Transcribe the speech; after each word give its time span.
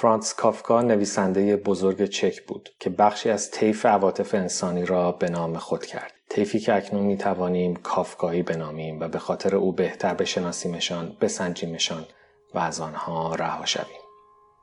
فرانس 0.00 0.34
کافکا 0.34 0.82
نویسنده 0.82 1.56
بزرگ 1.56 2.04
چک 2.04 2.42
بود 2.42 2.68
که 2.78 2.90
بخشی 2.90 3.30
از 3.30 3.50
طیف 3.50 3.86
عواطف 3.86 4.34
انسانی 4.34 4.86
را 4.86 5.12
به 5.12 5.28
نام 5.28 5.58
خود 5.58 5.86
کرد. 5.86 6.12
طیفی 6.28 6.60
که 6.60 6.74
اکنون 6.74 7.02
می 7.02 7.16
توانیم 7.16 7.76
کافکایی 7.76 8.42
بنامیم 8.42 9.00
و 9.00 9.08
به 9.08 9.18
خاطر 9.18 9.56
او 9.56 9.72
بهتر 9.72 10.14
بشناسیمشان، 10.14 11.16
بسنجیمشان 11.20 12.06
و 12.54 12.58
از 12.58 12.80
آنها 12.80 13.34
رها 13.34 13.64
شویم. 13.66 14.00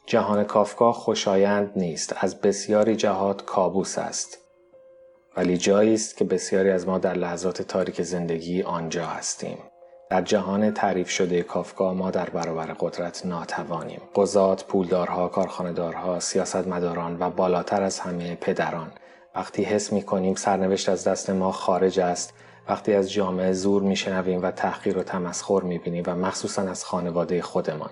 جهان 0.06 0.44
کافکا 0.44 0.92
خوشایند 0.92 1.72
نیست، 1.76 2.16
از 2.18 2.42
بسیاری 2.42 2.96
جهات 2.96 3.46
کابوس 3.46 3.98
است. 3.98 4.38
ولی 5.36 5.58
جایی 5.58 5.94
است 5.94 6.18
که 6.18 6.26
بسیاری 6.26 6.70
از 6.70 6.88
ما 6.88 6.98
در 6.98 7.14
لحظات 7.14 7.62
تاریک 7.62 8.02
زندگی 8.02 8.62
آنجا 8.62 9.06
هستیم. 9.06 9.58
در 10.10 10.22
جهان 10.22 10.72
تعریف 10.72 11.10
شده 11.10 11.44
کافکا 11.44 11.94
ما 11.94 12.12
در 12.12 12.30
برابر 12.30 12.66
قدرت 12.66 13.26
ناتوانیم. 13.26 14.02
قضات، 14.16 14.64
پولدارها، 14.66 15.28
کارخانهدارها، 15.28 16.20
سیاستمداران 16.20 17.18
و 17.20 17.30
بالاتر 17.30 17.84
از 17.84 18.00
همه 18.00 18.36
پدران. 18.36 18.92
وقتی 19.36 19.64
حس 19.64 19.94
می 19.94 20.04
کنیم 20.04 20.36
سرنوشت 20.36 20.90
از 20.90 21.08
دست 21.08 21.30
ما 21.30 21.52
خارج 21.52 22.00
است 22.00 22.34
وقتی 22.70 22.94
از 22.94 23.12
جامعه 23.12 23.54
زور 23.54 23.82
میشنویم 23.82 24.44
و 24.44 24.52
تحقیر 24.52 24.98
و 24.98 25.04
تمسخر 25.04 25.62
می‌بینیم 25.62 26.04
و 26.08 26.16
مخصوصا 26.16 26.62
از 26.62 26.86
خانواده 26.86 27.42
خودمان. 27.42 27.90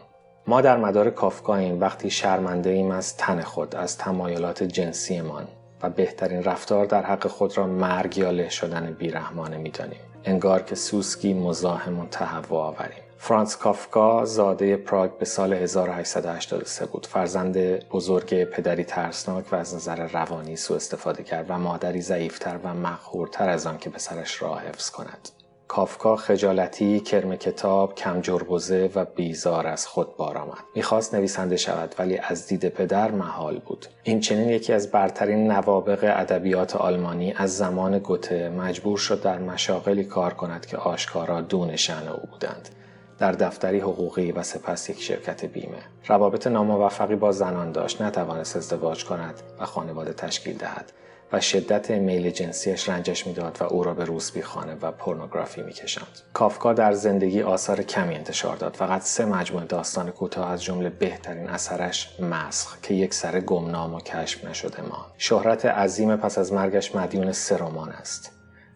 ما 0.48 0.62
در 0.62 0.78
مدار 0.78 1.10
کافکاییم 1.10 1.82
وقتی 1.82 2.10
شرمنده 2.10 2.70
ایم 2.70 2.92
از 2.92 3.18
تن 3.18 3.42
خود 3.42 3.76
از 3.76 3.98
تمایلات 3.98 4.64
جنسیمان. 4.64 5.48
و 5.84 5.90
بهترین 5.90 6.44
رفتار 6.44 6.86
در 6.86 7.04
حق 7.06 7.28
خود 7.28 7.58
را 7.58 7.68
مرگ 7.68 8.18
یا 8.18 8.32
له 8.32 8.50
شدن 8.50 8.94
بیرحمانه 8.94 9.58
می‌دانیم. 9.58 10.00
انگار 10.24 10.62
که 10.62 10.76
سوسکی 10.76 11.34
مزاحم 11.34 12.08
تهوع 12.12 12.60
آوریم. 12.60 13.04
فرانس 13.18 13.58
کافکا 13.58 14.26
زاده 14.26 14.78
پراگ 14.78 15.18
به 15.18 15.26
سال 15.26 15.54
1883 15.54 16.86
بود. 16.86 17.06
فرزند 17.06 17.58
بزرگ 17.90 18.44
پدری 18.44 18.84
ترسناک 18.84 19.54
و 19.54 19.56
از 19.56 19.76
نظر 19.76 20.08
روانی 20.08 20.56
سوء 20.56 20.78
استفاده 20.78 21.24
کرد 21.24 21.46
و 21.50 21.58
مادری 21.58 22.02
ضعیفتر 22.02 22.60
و 22.64 22.74
مقهورتر 22.74 23.50
از 23.50 23.68
آن 23.68 23.78
که 23.78 23.90
پسرش 23.90 24.42
را 24.42 24.56
حفظ 24.56 24.90
کند. 24.90 25.30
کافکا 25.68 26.16
خجالتی، 26.16 27.00
کرم 27.00 27.36
کتاب، 27.36 27.96
کم 27.96 28.22
جربوزه 28.22 28.90
و 28.96 29.06
بیزار 29.06 29.68
از 29.68 29.88
خود 29.88 30.18
بار 30.18 30.38
آمد. 30.38 30.64
می‌خواست 30.76 31.16
نویسنده 31.16 31.58
شود 31.58 31.96
ولی 32.00 32.18
از 32.18 32.48
دید 32.48 32.70
پدر 32.70 33.12
محال 33.12 33.60
بود. 33.60 33.86
این 34.04 34.20
چنین 34.20 34.50
یکی 34.50 34.74
از 34.74 34.92
برترین 34.92 35.52
نوابق 35.52 36.00
ادبیات 36.18 36.76
آلمانی 36.76 37.34
از 37.38 37.58
زمان 37.58 38.00
گوته 38.00 38.50
مجبور 38.50 38.98
شد 38.98 39.22
در 39.22 39.40
مشاغلی 39.40 40.04
کار 40.04 40.34
کند 40.34 40.66
که 40.66 40.78
آشکارا 40.78 41.42
دون 41.42 41.70
او 41.90 42.30
بودند. 42.32 42.70
در 43.18 43.32
دفتری 43.32 43.80
حقوقی 43.80 44.32
و 44.32 44.44
سپس 44.44 44.90
یک 44.90 45.02
شرکت 45.02 45.46
بیمه 45.46 45.78
روابط 46.08 46.48
ناموفقی 46.48 47.16
با 47.16 47.32
زنان 47.32 47.72
داشت 47.72 48.02
نتوانست 48.02 48.56
ازدواج 48.58 49.06
کند 49.06 49.42
و 49.60 49.66
خانواده 49.66 50.14
تشکیل 50.14 50.58
دهد 50.58 50.92
شدت 51.40 51.92
میل 51.92 52.30
جنسیش 52.30 52.90
رنجش 52.90 53.28
می‌داد 53.28 53.58
و 53.60 53.64
او 53.64 53.84
را 53.84 53.94
به 53.94 54.06
روسبی 54.06 54.42
خانه 54.42 54.78
و 54.82 54.92
پورنوگرافی 54.92 55.62
میکشاند. 55.62 56.20
کافکا 56.34 56.74
در 56.74 56.94
زندگی 56.94 57.42
آثار 57.42 57.82
کمی 57.82 58.16
انتشار 58.16 58.56
داد. 58.56 58.76
فقط 58.76 59.02
سه 59.02 59.26
مجموعه 59.26 59.66
داستان 59.66 60.12
کوتاه 60.12 60.52
از 60.52 60.64
جمله 60.64 60.90
بهترین 60.90 61.48
اثرش 61.48 62.20
مسخ 62.20 62.82
که 62.82 62.94
یک 62.94 63.14
سر 63.14 63.40
گمنام 63.40 63.94
و 63.94 64.00
کشف 64.00 64.46
نشده 64.46 64.82
ما 64.82 65.06
شهرت 65.18 65.66
عظیم 65.66 66.16
پس 66.16 66.38
از 66.38 66.54
مرگش 66.54 66.96
مدیون 66.96 67.32
سه 67.32 67.58
است 68.00 68.32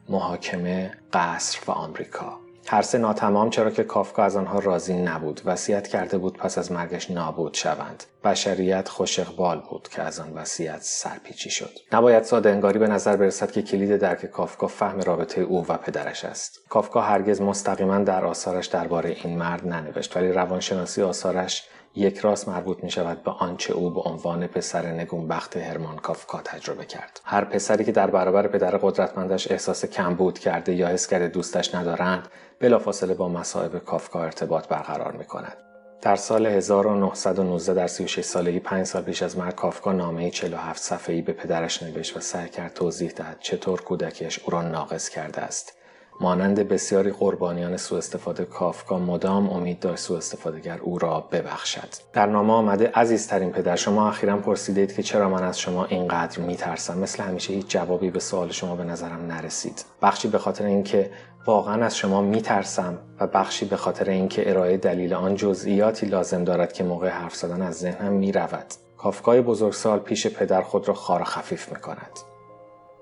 محاکمه 0.10 0.92
قصر 1.14 1.60
و 1.68 1.72
آمریکا. 1.72 2.49
هر 2.68 2.82
سه 2.82 2.98
ناتمام 2.98 3.50
چرا 3.50 3.72
که 3.72 3.84
کافکا 3.84 4.24
از 4.24 4.36
آنها 4.36 4.60
راضی 4.60 4.94
نبود. 4.94 5.42
وصیت 5.46 5.88
کرده 5.88 6.18
بود 6.18 6.38
پس 6.38 6.58
از 6.58 6.72
مرگش 6.72 7.12
نابود 7.12 7.54
شوند. 7.54 8.04
بشریت 8.24 8.90
خوش 8.90 9.20
اقبال 9.20 9.62
بود 9.70 9.88
که 9.88 10.02
از 10.02 10.20
آن 10.20 10.34
وصیت 10.34 10.80
سرپیچی 10.82 11.50
شد. 11.50 11.72
نباید 11.94 12.24
ساده 12.24 12.50
انگاری 12.50 12.80
به 12.80 12.88
نظر 12.88 13.16
برسد 13.16 13.52
که 13.52 13.62
کلید 13.62 13.98
درک 13.98 14.26
کافکا 14.26 14.68
فهم 14.68 15.02
رابطه 15.02 15.42
او 15.42 15.66
و 15.68 15.78
پدرش 15.78 16.26
است. 16.26 16.60
کافکا 16.70 17.02
هرگز 17.02 17.42
مستقیما 17.42 17.98
در 17.98 18.26
آثارش 18.26 18.68
درباره 18.68 19.10
این 19.24 19.38
مرد 19.38 19.68
ننوشت 19.68 20.18
ولی 20.18 20.32
روانشناسی 20.32 21.02
آثارش 21.02 21.68
یک 21.96 22.18
راست 22.18 22.48
مربوط 22.50 22.84
می 22.84 22.92
شود 22.92 23.24
به 23.24 23.32
آنچه 23.32 23.74
او 23.74 23.90
به 23.90 24.02
عنوان 24.02 24.48
پسر 24.48 24.86
نگونبخت 24.86 25.58
هرمان 25.58 25.98
کافکا 25.98 26.42
تجربه 26.42 26.86
کرد. 26.86 27.22
هر 27.24 27.46
پسری 27.46 27.84
که 27.84 27.92
در 27.92 28.10
برابر 28.10 28.48
پدر 28.48 28.78
قدرتمندش 28.78 29.52
احساس 29.52 29.86
کمبود 29.86 30.40
کرده 30.40 30.76
یا 30.76 30.88
حس 30.88 31.08
کرده 31.08 31.28
دوستش 31.28 31.76
ندارند 31.76 32.28
بلافاصله 32.60 33.14
با 33.14 33.30
مصائب 33.30 33.78
کافکا 33.78 34.24
ارتباط 34.24 34.68
برقرار 34.68 35.12
می 35.12 35.26
کند 35.26 35.58
در 36.02 36.16
سال 36.16 36.46
1919 36.46 37.74
در 37.74 37.88
36 37.88 38.22
سالگی 38.26 38.60
5 38.60 38.86
سال 38.86 39.02
پیش 39.04 39.24
از 39.24 39.38
مرگ 39.38 39.56
کافکا 39.56 39.92
نامه 39.92 40.30
47 40.30 40.82
صفحه‌ای 40.82 41.22
به 41.22 41.34
پدرش 41.34 41.84
نوشت 41.84 42.18
و 42.18 42.20
سعی 42.20 42.50
کرد 42.50 42.74
توضیح 42.74 43.12
دهد 43.12 43.38
چطور 43.40 43.82
کودکیش 43.82 44.40
او 44.40 44.52
را 44.52 44.62
ناقص 44.62 45.10
کرده 45.10 45.42
است. 45.42 45.79
مانند 46.22 46.60
بسیاری 46.60 47.12
قربانیان 47.12 47.78
سوء 47.78 47.98
استفاده 47.98 48.46
کافکا 48.46 49.00
مدام 49.00 49.50
امید 49.50 49.80
داشت 49.80 50.04
سوء 50.04 50.18
استفادهگر 50.18 50.80
او 50.82 51.00
را 51.00 51.20
ببخشد. 51.32 51.90
در 52.14 52.26
نامه 52.26 52.54
آمده 52.54 52.92
عزیزترین 52.96 53.52
پدر 53.52 53.76
شما 53.76 54.10
اخیرا 54.10 54.38
پرسیدید 54.38 54.96
که 54.96 55.04
چرا 55.04 55.30
من 55.30 55.44
از 55.44 55.60
شما 55.60 55.86
اینقدر 55.86 56.40
میترسم؟ 56.40 56.98
مثل 56.98 57.24
همیشه 57.24 57.54
هیچ 57.54 57.68
جوابی 57.68 58.10
به 58.10 58.20
سوال 58.20 58.52
شما 58.52 58.76
به 58.76 58.84
نظرم 58.84 59.26
نرسید. 59.28 59.86
بخشی 60.02 60.28
به 60.28 60.38
خاطر 60.38 60.66
اینکه 60.66 61.12
واقعا 61.46 61.86
از 61.86 61.98
شما 61.98 62.22
میترسم 62.22 62.98
و 63.20 63.28
بخشی 63.28 63.66
به 63.66 63.76
خاطر 63.76 64.10
اینکه 64.10 64.50
ارائه 64.50 64.78
دلیل 64.78 65.14
آن 65.14 65.36
جزئیاتی 65.36 66.06
لازم 66.06 66.44
دارد 66.44 66.74
که 66.74 66.84
موقع 66.84 67.10
حرف 67.10 67.36
زدن 67.36 67.62
از 67.62 67.76
ذهنم 67.76 68.14
می‌رود. 68.14 68.66
کافکای 68.98 69.42
بزرگسال 69.42 70.00
پیش 70.00 70.28
پدر 70.28 70.62
خود 70.62 70.88
را 70.88 70.94
خار 70.94 71.24
خفیف 71.24 71.72
می‌کند. 71.72 72.20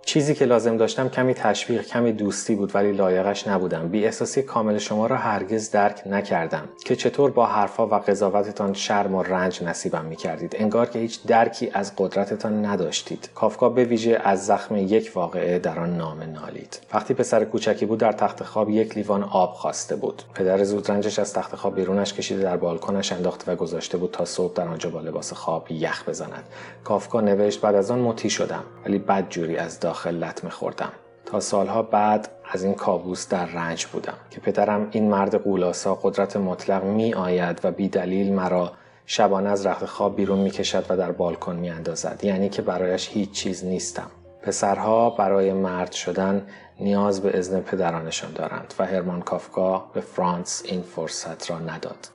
چیزی 0.07 0.35
که 0.35 0.45
لازم 0.45 0.77
داشتم 0.77 1.09
کمی 1.09 1.33
تشویق 1.33 1.81
کمی 1.81 2.11
دوستی 2.11 2.55
بود 2.55 2.75
ولی 2.75 2.91
لایقش 2.91 3.47
نبودم. 3.47 3.87
بی 3.87 4.05
احساسی 4.05 4.41
کامل 4.41 4.77
شما 4.77 5.07
را 5.07 5.15
هرگز 5.17 5.71
درک 5.71 6.01
نکردم 6.05 6.69
که 6.85 6.95
چطور 6.95 7.31
با 7.31 7.45
حرفها 7.45 7.87
و 7.87 7.93
قضاوتتان 7.93 8.73
شرم 8.73 9.15
و 9.15 9.23
رنج 9.23 9.63
نصیبم 9.63 10.05
می 10.05 10.15
کردید 10.15 10.55
انگار 10.59 10.85
که 10.85 10.99
هیچ 10.99 11.25
درکی 11.25 11.71
از 11.73 11.93
قدرتتان 11.97 12.65
نداشتید. 12.65 13.29
کافکا 13.35 13.69
به 13.69 13.83
ویژه 13.83 14.21
از 14.23 14.45
زخم 14.45 14.75
یک 14.75 15.11
واقعه 15.15 15.59
در 15.59 15.79
آن 15.79 15.97
نامه 15.97 16.25
نالید. 16.25 16.79
وقتی 16.93 17.13
پسر 17.13 17.45
کوچکی 17.45 17.85
بود 17.85 17.99
در 17.99 18.11
تخت 18.11 18.43
خواب 18.43 18.69
یک 18.69 18.97
لیوان 18.97 19.23
آب 19.23 19.53
خواسته 19.53 19.95
بود. 19.95 20.23
پدر 20.33 20.63
زودرنجش 20.63 21.19
از 21.19 21.33
تخت 21.33 21.55
خواب 21.55 21.75
بیرونش 21.75 22.13
کشیده 22.13 22.41
در 22.41 22.57
بالکنش 22.57 23.11
انداخته 23.11 23.51
و 23.51 23.55
گذاشته 23.55 23.97
بود 23.97 24.11
تا 24.11 24.25
صبح 24.25 24.53
در 24.53 24.67
آنجا 24.67 24.89
با 24.89 25.01
لباس 25.01 25.33
خواب 25.33 25.67
یخ 25.71 26.09
بزند. 26.09 26.43
کافکا 26.83 27.21
نوشت 27.21 27.61
بعد 27.61 27.75
از 27.75 27.91
آن 27.91 27.99
مطیع 27.99 28.31
شدم 28.31 28.63
ولی 28.85 28.97
بدجوری 28.97 29.57
از 29.57 29.79
داخل 29.79 29.96
داخل 29.97 30.23
لطمه 30.23 30.49
خوردم 30.49 30.91
تا 31.25 31.39
سالها 31.39 31.81
بعد 31.81 32.29
از 32.51 32.63
این 32.63 32.73
کابوس 32.73 33.29
در 33.29 33.45
رنج 33.45 33.85
بودم 33.85 34.13
که 34.29 34.39
پدرم 34.39 34.87
این 34.91 35.09
مرد 35.09 35.35
قولاسا 35.35 35.95
قدرت 35.95 36.37
مطلق 36.37 36.83
می 36.83 37.13
آید 37.13 37.59
و 37.63 37.71
بی 37.71 37.89
دلیل 37.89 38.33
مرا 38.33 38.71
شبانه 39.05 39.49
از 39.49 39.65
رخت 39.65 39.85
خواب 39.85 40.15
بیرون 40.15 40.39
می 40.39 40.51
کشد 40.51 40.85
و 40.89 40.97
در 40.97 41.11
بالکن 41.11 41.55
می 41.55 41.69
اندازد 41.69 42.19
یعنی 42.23 42.49
که 42.49 42.61
برایش 42.61 43.09
هیچ 43.09 43.31
چیز 43.31 43.65
نیستم. 43.65 44.11
پسرها 44.41 45.09
برای 45.09 45.53
مرد 45.53 45.91
شدن 45.91 46.47
نیاز 46.79 47.21
به 47.21 47.37
اذن 47.37 47.59
پدرانشان 47.59 48.33
دارند 48.33 48.73
و 48.79 48.85
هرمان 48.85 49.21
کافکا 49.21 49.79
به 49.93 50.01
فرانس 50.01 50.61
این 50.65 50.81
فرصت 50.81 51.51
را 51.51 51.59
نداد. 51.59 52.07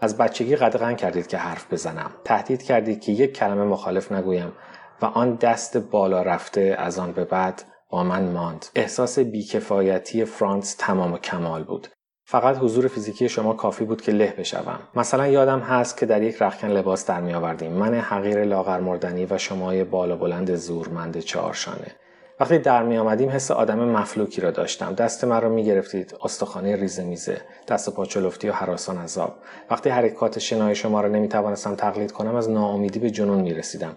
از 0.00 0.16
بچگی 0.16 0.56
قدغن 0.56 0.94
کردید 0.94 1.26
که 1.26 1.36
حرف 1.36 1.72
بزنم. 1.72 2.10
تهدید 2.24 2.62
کردید 2.62 3.00
که 3.00 3.12
یک 3.12 3.32
کلمه 3.32 3.64
مخالف 3.64 4.12
نگویم. 4.12 4.52
و 5.02 5.04
آن 5.04 5.34
دست 5.34 5.76
بالا 5.76 6.22
رفته 6.22 6.76
از 6.78 6.98
آن 6.98 7.12
به 7.12 7.24
بعد 7.24 7.62
با 7.90 8.04
من 8.04 8.32
ماند. 8.32 8.66
احساس 8.74 9.18
بیکفایتی 9.18 10.24
فرانس 10.24 10.74
تمام 10.78 11.12
و 11.12 11.18
کمال 11.18 11.64
بود. 11.64 11.88
فقط 12.24 12.56
حضور 12.56 12.88
فیزیکی 12.88 13.28
شما 13.28 13.52
کافی 13.52 13.84
بود 13.84 14.02
که 14.02 14.12
له 14.12 14.34
بشوم. 14.38 14.78
مثلا 14.94 15.26
یادم 15.26 15.60
هست 15.60 15.96
که 15.96 16.06
در 16.06 16.22
یک 16.22 16.42
رخکن 16.42 16.68
لباس 16.68 17.06
در 17.06 17.20
می 17.20 17.34
آوردیم. 17.34 17.72
من 17.72 17.94
حقیر 17.94 18.44
لاغر 18.44 18.80
مردنی 18.80 19.26
و 19.30 19.38
شمای 19.38 19.84
بالا 19.84 20.16
بلند 20.16 20.54
زورمند 20.54 21.18
چهارشانه. 21.18 21.96
وقتی 22.40 22.58
در 22.58 22.82
می 22.82 22.98
آمدیم 22.98 23.30
حس 23.30 23.50
آدم 23.50 23.78
مفلوکی 23.78 24.40
را 24.40 24.50
داشتم. 24.50 24.94
دست 24.94 25.24
من 25.24 25.40
را 25.40 25.48
می 25.48 25.64
گرفتید. 25.64 26.14
استخوانه 26.22 26.76
ریزه 26.76 27.04
میزه. 27.04 27.40
دست 27.68 27.88
و 27.88 27.90
پا 27.90 28.06
چلفتی 28.06 28.48
و 28.48 28.52
حراسان 28.52 28.98
عذاب 28.98 29.36
وقتی 29.70 29.90
حرکات 29.90 30.38
شنای 30.38 30.74
شما 30.74 31.00
را 31.00 31.08
نمی 31.08 31.28
توانستم 31.28 31.74
تقلید 31.74 32.12
کنم 32.12 32.34
از 32.34 32.50
ناامیدی 32.50 32.98
به 32.98 33.10
جنون 33.10 33.40
می 33.40 33.54
رسیدم. 33.54 33.96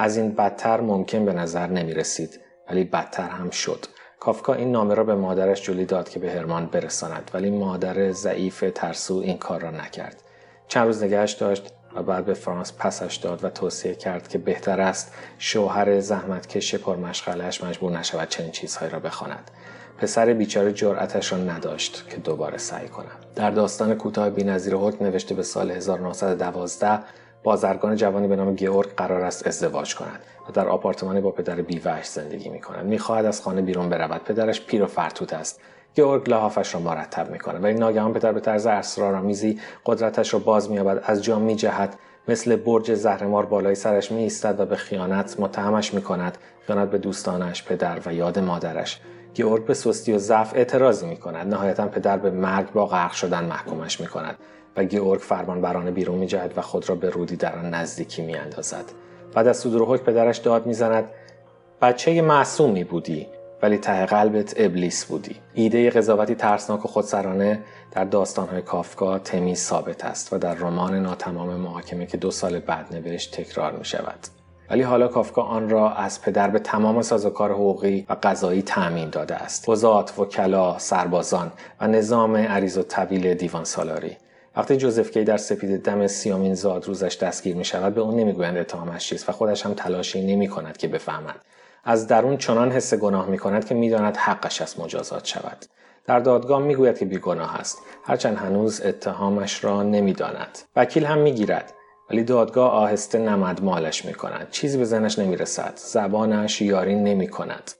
از 0.00 0.16
این 0.16 0.34
بدتر 0.34 0.80
ممکن 0.80 1.24
به 1.24 1.32
نظر 1.32 1.66
نمی 1.66 1.94
رسید 1.94 2.40
ولی 2.70 2.84
بدتر 2.84 3.28
هم 3.28 3.50
شد. 3.50 3.86
کافکا 4.20 4.54
این 4.54 4.72
نامه 4.72 4.94
را 4.94 5.04
به 5.04 5.14
مادرش 5.14 5.62
جولی 5.62 5.84
داد 5.84 6.08
که 6.08 6.18
به 6.18 6.32
هرمان 6.32 6.66
برساند 6.66 7.30
ولی 7.34 7.50
مادر 7.50 8.12
ضعیف 8.12 8.64
ترسو 8.74 9.14
این 9.14 9.38
کار 9.38 9.60
را 9.60 9.70
نکرد. 9.70 10.22
چند 10.68 10.86
روز 10.86 11.02
نگهش 11.02 11.32
داشت 11.32 11.72
و 11.94 12.02
بعد 12.02 12.24
به 12.24 12.34
فرانس 12.34 12.72
پسش 12.78 13.16
داد 13.16 13.44
و 13.44 13.50
توصیه 13.50 13.94
کرد 13.94 14.28
که 14.28 14.38
بهتر 14.38 14.80
است 14.80 15.14
شوهر 15.38 16.00
زحمتکش 16.00 16.74
پرمشغلش 16.74 17.64
مجبور 17.64 17.98
نشود 17.98 18.28
چنین 18.28 18.50
چیزهایی 18.50 18.92
را 18.92 19.00
بخواند. 19.00 19.50
پسر 19.98 20.32
بیچاره 20.32 20.72
جرأتش 20.72 21.32
را 21.32 21.38
نداشت 21.38 22.04
که 22.10 22.16
دوباره 22.16 22.58
سعی 22.58 22.88
کند. 22.88 23.26
در 23.34 23.50
داستان 23.50 23.94
کوتاه 23.94 24.30
بینظیر 24.30 24.74
حکم 24.74 25.04
نوشته 25.04 25.34
به 25.34 25.42
سال 25.42 25.70
1912 25.70 26.98
بازرگان 27.42 27.96
جوانی 27.96 28.28
به 28.28 28.36
نام 28.36 28.54
گیورگ 28.54 28.94
قرار 28.94 29.20
است 29.20 29.46
ازدواج 29.46 29.94
کند 29.94 30.20
و 30.48 30.52
در 30.52 30.68
آپارتمانی 30.68 31.20
با 31.20 31.30
پدر 31.30 31.54
بیوهش 31.54 32.06
زندگی 32.06 32.48
می 32.48 32.60
کند 32.60 32.86
می‌خواهد 32.86 33.24
از 33.24 33.40
خانه 33.40 33.62
بیرون 33.62 33.88
برود. 33.88 34.24
پدرش 34.24 34.60
پیر 34.60 34.82
و 34.82 34.86
فرتوت 34.86 35.32
است. 35.32 35.60
گیورگ 35.94 36.30
لحافش 36.30 36.74
را 36.74 36.80
مرتب 36.80 37.30
می‌کند 37.30 37.64
ولی 37.64 37.74
ناگهان 37.74 38.12
پدر 38.12 38.32
به 38.32 38.40
طرز 38.40 38.66
اسرارآمیزی 38.66 39.60
قدرتش 39.86 40.34
را 40.34 40.40
باز 40.40 40.70
مییابد. 40.70 41.02
از 41.04 41.24
جا 41.24 41.38
میجهد 41.38 41.94
مثل 42.28 42.56
برج 42.56 42.94
زهرمار 42.94 43.46
بالای 43.46 43.74
سرش 43.74 44.12
می 44.12 44.32
و 44.42 44.66
به 44.66 44.76
خیانت 44.76 45.40
متهمش 45.40 45.94
می 45.94 46.02
کند 46.02 46.38
خیانت 46.66 46.90
به 46.90 46.98
دوستانش 46.98 47.64
پدر 47.64 48.00
و 48.06 48.14
یاد 48.14 48.38
مادرش. 48.38 49.00
گیورگ 49.34 49.64
به 49.64 49.74
سستی 49.74 50.12
و 50.12 50.18
ضعف 50.18 50.54
اعتراضی 50.54 51.06
می 51.06 51.16
کند 51.16 51.54
نهایتا 51.54 51.88
پدر 51.88 52.16
به 52.16 52.30
مرگ 52.30 52.72
با 52.72 52.86
غرق 52.86 53.12
شدن 53.12 53.44
محکومش 53.44 54.00
می 54.00 54.06
کند 54.06 54.36
و 54.78 54.84
گیورگ 54.84 55.20
فرمان 55.20 55.60
برانه 55.60 55.90
بیرون 55.90 56.18
می 56.18 56.26
جهد 56.26 56.52
و 56.56 56.60
خود 56.60 56.88
را 56.88 56.94
به 56.94 57.10
رودی 57.10 57.36
در 57.36 57.56
آن 57.56 57.74
نزدیکی 57.74 58.22
می 58.22 58.34
اندازد. 58.34 58.84
بعد 59.34 59.46
از 59.46 59.56
صدور 59.56 59.82
حکم 59.82 60.04
پدرش 60.04 60.38
داد 60.38 60.66
می‌زند 60.66 61.04
بچه 61.82 62.22
معصومی 62.22 62.84
بودی 62.84 63.26
ولی 63.62 63.78
ته 63.78 64.06
قلبت 64.06 64.54
ابلیس 64.56 65.04
بودی. 65.04 65.36
ایده 65.54 65.90
قضاوتی 65.90 66.34
ترسناک 66.34 66.84
و 66.84 66.88
خودسرانه 66.88 67.60
در 67.90 68.04
داستانهای 68.04 68.62
کافکا 68.62 69.18
تمیز 69.18 69.58
ثابت 69.58 70.04
است 70.04 70.32
و 70.32 70.38
در 70.38 70.54
رمان 70.54 71.02
ناتمام 71.02 71.56
محاکمه 71.56 72.06
که 72.06 72.16
دو 72.16 72.30
سال 72.30 72.58
بعد 72.58 72.94
نوشت 72.94 73.40
تکرار 73.40 73.72
می 73.72 73.84
شود 73.84 74.18
ولی 74.70 74.82
حالا 74.82 75.08
کافکا 75.08 75.42
آن 75.42 75.70
را 75.70 75.92
از 75.92 76.22
پدر 76.22 76.48
به 76.48 76.58
تمام 76.58 77.02
سازوکار 77.02 77.52
حقوقی 77.52 78.06
و 78.08 78.16
قضایی 78.22 78.62
تأمین 78.62 79.10
داده 79.10 79.34
است. 79.34 79.68
وزات 79.68 80.18
وکلا 80.18 80.78
سربازان 80.78 81.52
و 81.80 81.86
نظام 81.86 82.36
عریض 82.36 82.78
و 82.78 82.82
طویل 82.82 83.34
دیوان 83.34 83.64
سالاری. 83.64 84.16
وقتی 84.58 84.76
جوزف 84.76 85.10
کی 85.10 85.24
در 85.24 85.36
سپید 85.36 85.82
دم 85.82 86.06
سیامین 86.06 86.54
زاد 86.54 86.86
روزش 86.86 87.16
دستگیر 87.16 87.56
می 87.56 87.64
شود 87.64 87.94
به 87.94 88.00
اون 88.00 88.16
نمی‌گویند 88.16 88.56
اتهامش 88.56 89.08
چیست 89.08 89.28
و 89.28 89.32
خودش 89.32 89.66
هم 89.66 89.74
تلاشی 89.74 90.26
نمی 90.26 90.48
کند 90.48 90.76
که 90.76 90.88
بفهمد. 90.88 91.44
از 91.84 92.06
درون 92.06 92.36
چنان 92.36 92.72
حس 92.72 92.94
گناه 92.94 93.28
می 93.28 93.38
کند 93.38 93.64
که 93.64 93.74
می‌داند 93.74 94.16
حقش 94.16 94.62
از 94.62 94.80
مجازات 94.80 95.24
شود. 95.24 95.66
در 96.06 96.20
دادگاه 96.20 96.62
می‌گوید 96.62 96.98
که 96.98 97.04
بیگناه 97.04 97.60
است. 97.60 97.78
هرچند 98.04 98.36
هنوز 98.36 98.80
اتهامش 98.80 99.64
را 99.64 99.82
نمی‌داند. 99.82 100.58
وکیل 100.76 101.04
هم 101.04 101.18
می‌گیرد. 101.18 101.72
ولی 102.10 102.24
دادگاه 102.24 102.70
آهسته 102.70 103.18
نمد 103.18 103.62
مالش 103.62 104.04
می 104.04 104.14
کند 104.14 104.48
چیزی 104.50 104.78
به 104.78 104.84
ذهنش 104.84 105.18
نمی 105.18 105.36
رسد 105.36 105.72
زبانش 105.76 106.62
یاری 106.62 106.94
نمی 106.94 107.28
کند 107.28 107.70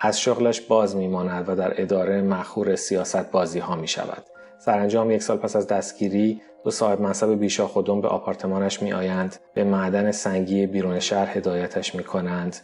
از 0.00 0.20
شغلش 0.20 0.60
باز 0.60 0.96
میماند 0.96 1.48
و 1.48 1.54
در 1.54 1.82
اداره 1.82 2.22
مخور 2.22 2.76
سیاست 2.76 3.30
بازی 3.30 3.58
ها 3.58 3.76
می 3.76 3.88
شود 3.88 4.22
سرانجام 4.64 5.10
یک 5.10 5.22
سال 5.22 5.36
پس 5.36 5.56
از 5.56 5.66
دستگیری 5.66 6.40
دو 6.64 6.70
صاحب 6.70 7.00
منصب 7.00 7.30
بیشا 7.34 7.66
خودم 7.66 8.00
به 8.00 8.08
آپارتمانش 8.08 8.82
می 8.82 8.92
آیند 8.92 9.36
به 9.54 9.64
معدن 9.64 10.10
سنگی 10.10 10.66
بیرون 10.66 11.00
شهر 11.00 11.38
هدایتش 11.38 11.94
می 11.94 12.04
کنند 12.04 12.56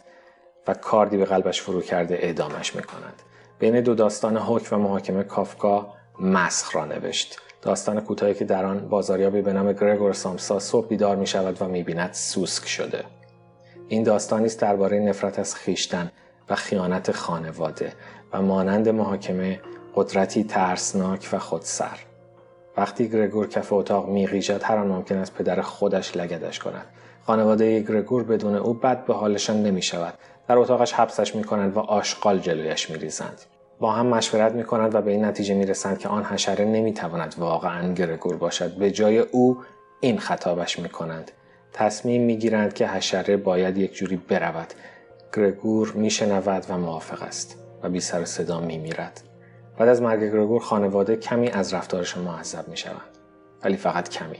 و 0.67 0.73
کاردی 0.73 1.17
به 1.17 1.25
قلبش 1.25 1.61
فرو 1.61 1.81
کرده 1.81 2.15
اعدامش 2.15 2.75
می 2.75 2.83
کنند. 2.83 3.21
بین 3.59 3.81
دو 3.81 3.95
داستان 3.95 4.37
حکم 4.37 4.75
و 4.75 4.79
محاکمه 4.79 5.23
کافکا 5.23 5.93
مسخ 6.19 6.75
را 6.75 6.85
نوشت 6.85 7.39
داستان 7.61 8.01
کوتاهی 8.01 8.33
که 8.33 8.45
در 8.45 8.65
آن 8.65 8.89
بازاریابی 8.89 9.41
به 9.41 9.53
نام 9.53 9.73
گرگور 9.73 10.13
سامسا 10.13 10.59
صبح 10.59 10.87
بیدار 10.87 11.15
می 11.15 11.27
شود 11.27 11.61
و 11.61 11.67
می 11.67 11.83
بیند 11.83 12.13
سوسک 12.13 12.67
شده 12.67 13.03
این 13.87 14.03
داستانی 14.03 14.45
است 14.45 14.61
درباره 14.61 14.99
نفرت 14.99 15.39
از 15.39 15.55
خیشتن 15.55 16.11
و 16.49 16.55
خیانت 16.55 17.11
خانواده 17.11 17.93
و 18.33 18.41
مانند 18.41 18.89
محاکمه 18.89 19.59
قدرتی 19.95 20.43
ترسناک 20.43 21.29
و 21.33 21.39
خودسر. 21.39 21.97
وقتی 22.77 23.09
گرگور 23.09 23.47
کف 23.47 23.73
اتاق 23.73 24.09
میغیژد 24.09 24.63
هر 24.63 24.77
آن 24.77 24.87
ممکن 24.87 25.17
است 25.17 25.33
پدر 25.33 25.61
خودش 25.61 26.17
لگدش 26.17 26.59
کند. 26.59 26.85
خانواده 27.25 27.79
گرگور 27.79 28.23
بدون 28.23 28.55
او 28.55 28.73
بد 28.73 29.05
به 29.05 29.13
حالشان 29.13 29.63
نمی 29.63 29.81
شود 29.81 30.13
در 30.47 30.57
اتاقش 30.57 30.93
حبسش 30.93 31.35
می 31.35 31.43
کنند 31.43 31.77
و 31.77 31.79
آشغال 31.79 32.39
جلویش 32.39 32.89
می 32.89 32.97
ریزند. 32.97 33.41
با 33.79 33.91
هم 33.91 34.05
مشورت 34.05 34.51
می 34.53 34.63
کنند 34.63 34.95
و 34.95 35.01
به 35.01 35.11
این 35.11 35.25
نتیجه 35.25 35.53
می 35.53 35.65
رسند 35.65 35.99
که 35.99 36.09
آن 36.09 36.23
حشره 36.23 36.65
نمی 36.65 36.93
تواند 36.93 37.35
واقعا 37.37 37.93
گرگور 37.93 38.37
باشد. 38.37 38.75
به 38.75 38.91
جای 38.91 39.19
او 39.19 39.57
این 39.99 40.19
خطابش 40.19 40.79
می 40.79 40.89
کنند 40.89 41.31
تصمیم 41.73 42.21
می 42.21 42.37
گیرند 42.37 42.73
که 42.73 42.87
حشره 42.87 43.37
باید 43.37 43.77
یک 43.77 43.93
جوری 43.93 44.17
برود. 44.17 44.73
گرگور 45.35 45.91
می 45.91 46.09
شنود 46.09 46.65
و 46.69 46.77
موافق 46.77 47.23
است 47.23 47.57
و 47.83 47.89
بی 47.89 47.99
سر 47.99 48.25
صدا 48.25 48.59
می 48.59 48.77
میرد. 48.77 49.30
بعد 49.81 49.89
از 49.89 50.01
مرگ 50.01 50.19
گرگور 50.19 50.61
خانواده 50.61 51.15
کمی 51.15 51.49
از 51.49 51.73
رفتارشان 51.73 52.23
معذب 52.23 52.67
می 52.67 52.77
شوند. 52.77 53.17
ولی 53.63 53.77
فقط 53.77 54.09
کمی. 54.09 54.37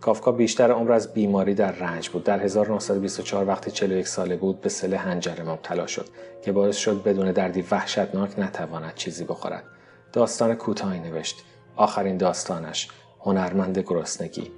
کافکا 0.00 0.32
بیشتر 0.32 0.70
عمر 0.70 0.92
از 0.92 1.14
بیماری 1.14 1.54
در 1.54 1.72
رنج 1.72 2.08
بود. 2.08 2.24
در 2.24 2.40
1924 2.40 3.44
وقتی 3.44 3.70
41 3.70 4.08
ساله 4.08 4.36
بود 4.36 4.60
به 4.60 4.68
سل 4.68 4.94
هنجره 4.94 5.44
مبتلا 5.44 5.86
شد 5.86 6.08
که 6.42 6.52
باعث 6.52 6.76
شد 6.76 7.02
بدون 7.02 7.32
دردی 7.32 7.64
وحشتناک 7.70 8.38
نتواند 8.38 8.94
چیزی 8.94 9.24
بخورد. 9.24 9.64
داستان 10.12 10.54
کوتاهی 10.54 11.00
نوشت. 11.00 11.44
آخرین 11.76 12.16
داستانش 12.16 12.88
هنرمند 13.20 13.78
گرسنگی 13.78 14.52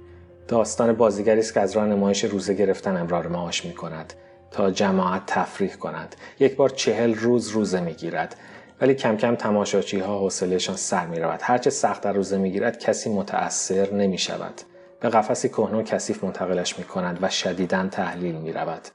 داستان 0.47 0.93
بازیگری 0.93 1.39
است 1.39 1.53
که 1.53 1.61
از 1.61 1.75
راه 1.75 1.85
نمایش 1.85 2.23
روزه 2.23 2.53
گرفتن 2.53 2.97
امرار 2.97 3.27
معاش 3.27 3.65
می 3.65 3.73
کند 3.73 4.13
تا 4.51 4.71
جماعت 4.71 5.23
تفریح 5.27 5.75
کنند 5.75 6.15
یک 6.39 6.55
بار 6.55 6.69
چهل 6.69 7.13
روز 7.13 7.49
روزه 7.49 7.79
می 7.79 7.93
گیرد 7.93 8.35
ولی 8.81 8.95
کم 8.95 9.17
کم 9.17 9.35
تماشاچی 9.35 9.99
ها 9.99 10.19
حوصلهشان 10.19 10.75
سر 10.75 11.05
می 11.05 11.19
رود. 11.19 11.39
هرچه 11.43 11.69
سخت 11.69 12.05
روزه 12.05 12.37
می 12.37 12.51
گیرد 12.51 12.79
کسی 12.79 13.09
متأثر 13.09 13.93
نمی 13.93 14.17
شود. 14.17 14.61
به 14.99 15.09
قفسی 15.09 15.49
کهنه 15.49 15.77
و 15.77 15.83
کثیف 15.83 16.23
منتقلش 16.23 16.79
می 16.79 16.85
کند 16.85 17.19
و 17.21 17.29
شدیدا 17.29 17.87
تحلیل 17.87 18.35
می 18.35 18.53
رود. 18.53 18.87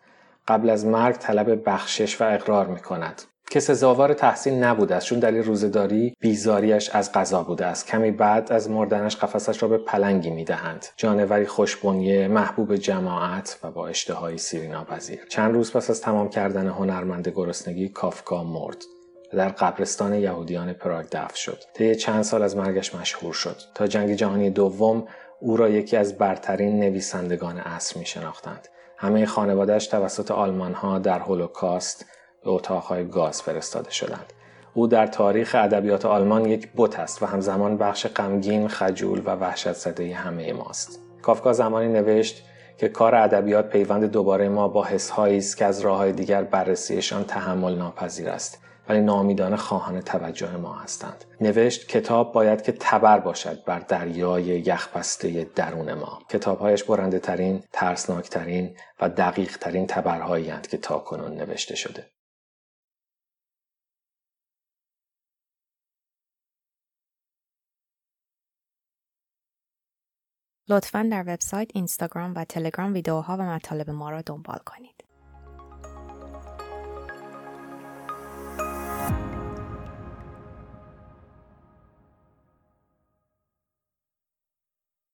قبل 0.48 0.70
از 0.70 0.86
مرگ 0.86 1.14
طلب 1.14 1.68
بخشش 1.68 2.20
و 2.20 2.24
اقرار 2.24 2.66
می 2.66 2.80
کند. 2.80 3.22
که 3.50 3.60
سزاوار 3.60 4.14
تحسین 4.14 4.64
نبوده 4.64 4.94
است 4.94 5.06
چون 5.06 5.18
دلیل 5.18 5.42
روزهداری 5.42 6.16
بیزاریش 6.20 6.90
از 6.90 7.12
غذا 7.12 7.42
بوده 7.42 7.66
است 7.66 7.86
کمی 7.86 8.10
بعد 8.10 8.52
از 8.52 8.70
مردنش 8.70 9.16
قفسش 9.16 9.62
را 9.62 9.68
به 9.68 9.78
پلنگی 9.78 10.30
می‌دهند 10.30 10.86
جانوری 10.96 11.46
خوشبنیه 11.46 12.28
محبوب 12.28 12.76
جماعت 12.76 13.58
و 13.62 13.70
با 13.70 13.88
اشتهایی 13.88 14.38
سیرینا 14.38 14.84
پذیر 14.84 15.20
چند 15.28 15.54
روز 15.54 15.72
پس 15.72 15.90
از 15.90 16.00
تمام 16.00 16.28
کردن 16.28 16.68
هنرمند 16.68 17.28
گرسنگی 17.28 17.88
کافکا 17.88 18.44
مرد 18.44 18.76
در 19.36 19.48
قبرستان 19.48 20.14
یهودیان 20.14 20.72
پراگ 20.72 21.06
دفن 21.12 21.34
شد 21.34 21.58
طی 21.74 21.94
چند 21.94 22.22
سال 22.22 22.42
از 22.42 22.56
مرگش 22.56 22.94
مشهور 22.94 23.32
شد 23.32 23.56
تا 23.74 23.86
جنگ 23.86 24.14
جهانی 24.14 24.50
دوم 24.50 25.06
او 25.40 25.56
را 25.56 25.68
یکی 25.68 25.96
از 25.96 26.18
برترین 26.18 26.80
نویسندگان 26.80 27.58
عصر 27.58 27.98
می 27.98 28.06
شناختند. 28.06 28.68
همه 28.96 29.26
خانوادهش 29.26 29.86
توسط 29.86 30.30
آلمان 30.30 30.74
ها 30.74 30.98
در 30.98 31.18
هولوکاست 31.18 32.06
به 32.44 32.50
اتاقهای 32.50 33.08
گاز 33.08 33.42
فرستاده 33.42 33.90
شدند. 33.90 34.32
او 34.74 34.86
در 34.86 35.06
تاریخ 35.06 35.56
ادبیات 35.58 36.06
آلمان 36.06 36.44
یک 36.44 36.68
بت 36.76 36.98
است 36.98 37.22
و 37.22 37.26
همزمان 37.26 37.76
بخش 37.76 38.06
غمگین، 38.06 38.68
خجول 38.68 39.22
و 39.24 39.30
وحشت 39.30 39.72
زده 39.72 40.14
همه 40.14 40.52
ماست. 40.52 41.00
کافکا 41.22 41.52
زمانی 41.52 41.88
نوشت 41.88 42.44
که 42.78 42.88
کار 42.88 43.14
ادبیات 43.14 43.68
پیوند 43.68 44.04
دوباره 44.04 44.48
ما 44.48 44.68
با 44.68 44.84
حسهایی 44.84 45.38
است 45.38 45.56
که 45.56 45.64
از 45.64 45.80
راههای 45.80 46.12
دیگر 46.12 46.42
بررسیشان 46.42 47.24
تحمل 47.24 47.74
ناپذیر 47.74 48.28
است 48.28 48.58
ولی 48.88 49.00
نامیدانه 49.00 49.56
خواهان 49.56 50.00
توجه 50.00 50.56
ما 50.56 50.74
هستند. 50.74 51.24
نوشت 51.40 51.88
کتاب 51.88 52.32
باید 52.32 52.62
که 52.62 52.72
تبر 52.80 53.18
باشد 53.18 53.64
بر 53.64 53.78
دریای 53.78 54.44
یخبسته 54.44 55.44
درون 55.44 55.94
ما. 55.94 56.18
کتابهایش 56.28 56.84
برنده 56.84 57.18
ترین 57.18 57.62
ترسناک 57.72 58.28
ترین 58.28 58.76
و 59.00 59.08
دقیق 59.08 59.56
ترین 59.56 59.86
تبرهایی 59.86 60.52
که 60.70 60.76
تا 60.76 60.98
کنون 60.98 61.34
نوشته 61.34 61.74
شده. 61.76 62.10
لطفا 70.68 71.08
در 71.10 71.22
وبسایت، 71.22 71.70
اینستاگرام 71.74 72.34
و 72.36 72.44
تلگرام 72.44 72.92
ویدیوها 72.92 73.36
و 73.36 73.42
مطالب 73.42 73.90
ما 73.90 74.10
را 74.10 74.22
دنبال 74.22 74.58
کنید. 74.66 74.99